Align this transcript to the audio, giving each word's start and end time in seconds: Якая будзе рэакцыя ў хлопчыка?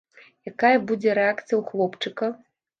Якая 0.51 0.71
будзе 0.87 1.15
рэакцыя 1.21 1.55
ў 1.61 1.63
хлопчыка? 1.71 2.35